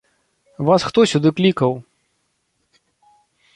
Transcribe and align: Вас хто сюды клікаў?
Вас 0.69 0.85
хто 0.87 1.03
сюды 1.11 1.29
клікаў? 1.41 1.71